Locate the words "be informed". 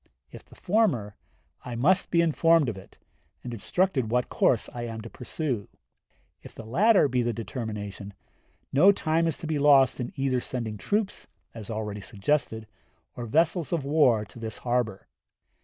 2.09-2.69